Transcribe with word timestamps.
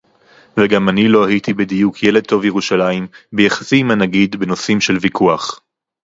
וגם 0.59 0.89
אני 0.89 1.07
לא 1.07 1.27
הייתי 1.27 1.53
בדיוק 1.53 2.03
ילד 2.03 2.23
טוב 2.23 2.45
ירושלים 2.45 3.07
ביחסי 3.33 3.77
עם 3.77 3.91
הנגיד 3.91 4.35
בנושאים 4.35 4.81
של 4.81 4.97
ויכוח 5.01 5.61